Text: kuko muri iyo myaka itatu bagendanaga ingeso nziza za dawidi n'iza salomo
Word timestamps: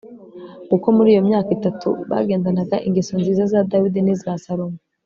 kuko 0.69 0.87
muri 0.95 1.09
iyo 1.13 1.21
myaka 1.27 1.49
itatu 1.57 1.87
bagendanaga 2.09 2.75
ingeso 2.87 3.11
nziza 3.19 3.43
za 3.51 3.59
dawidi 3.71 3.99
n'iza 4.01 4.31
salomo 4.45 4.77